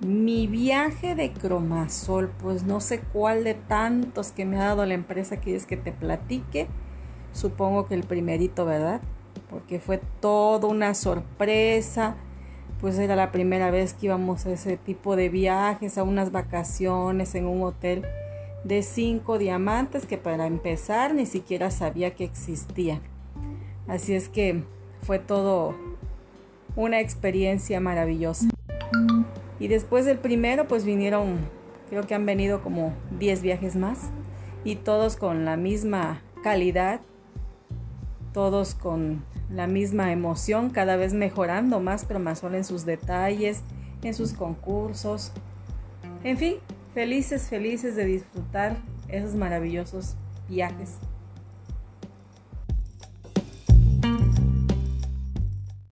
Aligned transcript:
Mi 0.00 0.46
viaje 0.46 1.14
de 1.14 1.30
cromasol, 1.30 2.30
pues 2.40 2.64
no 2.64 2.80
sé 2.80 3.00
cuál 3.00 3.44
de 3.44 3.52
tantos 3.52 4.32
que 4.32 4.46
me 4.46 4.56
ha 4.56 4.66
dado 4.68 4.86
la 4.86 4.94
empresa 4.94 5.40
que 5.40 5.54
es 5.54 5.66
que 5.66 5.76
te 5.76 5.92
platique. 5.92 6.68
Supongo 7.34 7.86
que 7.86 7.94
el 7.94 8.04
primerito, 8.04 8.64
¿verdad? 8.64 9.02
Porque 9.50 9.78
fue 9.78 10.00
toda 10.20 10.68
una 10.68 10.94
sorpresa. 10.94 12.16
Pues 12.80 12.98
era 12.98 13.14
la 13.14 13.30
primera 13.30 13.70
vez 13.70 13.92
que 13.92 14.06
íbamos 14.06 14.46
a 14.46 14.52
ese 14.52 14.78
tipo 14.78 15.16
de 15.16 15.28
viajes, 15.28 15.98
a 15.98 16.02
unas 16.02 16.32
vacaciones 16.32 17.34
en 17.34 17.46
un 17.46 17.62
hotel 17.62 18.06
de 18.64 18.82
cinco 18.82 19.36
diamantes 19.36 20.06
que 20.06 20.16
para 20.16 20.46
empezar 20.46 21.14
ni 21.14 21.26
siquiera 21.26 21.70
sabía 21.70 22.14
que 22.14 22.24
existía. 22.24 23.02
Así 23.86 24.14
es 24.14 24.30
que 24.30 24.64
fue 25.02 25.18
todo 25.18 25.74
una 26.74 27.00
experiencia 27.00 27.80
maravillosa. 27.80 28.48
Y 29.60 29.68
después 29.68 30.06
del 30.06 30.18
primero, 30.18 30.66
pues 30.66 30.84
vinieron, 30.84 31.38
creo 31.90 32.06
que 32.06 32.14
han 32.14 32.26
venido 32.26 32.62
como 32.62 32.94
10 33.18 33.42
viajes 33.42 33.76
más 33.76 34.10
y 34.64 34.76
todos 34.76 35.16
con 35.16 35.44
la 35.44 35.56
misma 35.56 36.22
calidad, 36.42 37.00
todos 38.32 38.74
con 38.74 39.22
la 39.50 39.66
misma 39.66 40.12
emoción, 40.12 40.70
cada 40.70 40.96
vez 40.96 41.12
mejorando 41.12 41.78
más, 41.78 42.04
pero 42.06 42.18
más 42.18 42.38
solo 42.38 42.56
en 42.56 42.64
sus 42.64 42.86
detalles, 42.86 43.62
en 44.02 44.14
sus 44.14 44.32
concursos. 44.32 45.32
En 46.24 46.38
fin, 46.38 46.54
felices, 46.94 47.48
felices 47.48 47.96
de 47.96 48.06
disfrutar 48.06 48.76
esos 49.08 49.34
maravillosos 49.34 50.16
viajes. 50.48 50.96